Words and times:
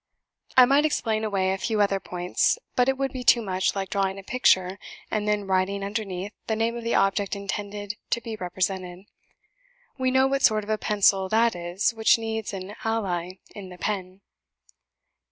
I 0.57 0.65
might 0.65 0.83
explain 0.83 1.23
away 1.23 1.51
a 1.53 1.59
few 1.59 1.79
other 1.79 1.99
points, 1.99 2.57
but 2.75 2.89
it 2.89 2.97
would 2.97 3.13
be 3.13 3.23
too 3.23 3.43
much 3.43 3.75
like 3.75 3.91
drawing 3.91 4.17
a 4.17 4.23
picture 4.23 4.79
and 5.11 5.27
then 5.27 5.45
writing 5.45 5.83
underneath 5.83 6.33
the 6.47 6.55
name 6.55 6.75
of 6.75 6.83
the 6.83 6.95
object 6.95 7.35
intended 7.35 7.93
to 8.09 8.19
be 8.19 8.35
represented. 8.35 9.05
We 9.99 10.09
know 10.09 10.25
what 10.25 10.41
sort 10.41 10.63
of 10.63 10.71
a 10.71 10.79
pencil 10.79 11.29
that 11.29 11.55
is 11.55 11.91
which 11.93 12.17
needs 12.17 12.51
an 12.51 12.73
ally 12.83 13.33
in 13.53 13.69
the 13.69 13.77
pen. 13.77 14.21